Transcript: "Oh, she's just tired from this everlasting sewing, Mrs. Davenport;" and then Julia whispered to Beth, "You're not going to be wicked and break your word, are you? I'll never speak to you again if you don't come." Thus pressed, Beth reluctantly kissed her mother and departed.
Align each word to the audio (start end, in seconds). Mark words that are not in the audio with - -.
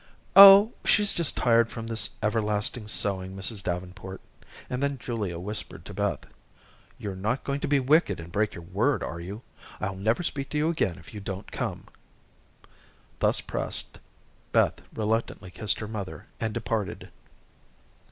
"Oh, 0.35 0.73
she's 0.83 1.13
just 1.13 1.37
tired 1.37 1.69
from 1.69 1.85
this 1.85 2.09
everlasting 2.23 2.87
sewing, 2.87 3.35
Mrs. 3.35 3.61
Davenport;" 3.61 4.19
and 4.67 4.81
then 4.81 4.97
Julia 4.97 5.37
whispered 5.37 5.85
to 5.85 5.93
Beth, 5.93 6.21
"You're 6.97 7.15
not 7.15 7.43
going 7.43 7.59
to 7.59 7.67
be 7.67 7.79
wicked 7.79 8.19
and 8.19 8.31
break 8.31 8.55
your 8.55 8.63
word, 8.63 9.03
are 9.03 9.19
you? 9.19 9.43
I'll 9.79 9.95
never 9.95 10.23
speak 10.23 10.49
to 10.49 10.57
you 10.57 10.69
again 10.69 10.97
if 10.97 11.13
you 11.13 11.19
don't 11.19 11.51
come." 11.51 11.85
Thus 13.19 13.41
pressed, 13.41 13.99
Beth 14.51 14.81
reluctantly 14.91 15.51
kissed 15.51 15.77
her 15.81 15.87
mother 15.87 16.25
and 16.39 16.51
departed. 16.51 17.11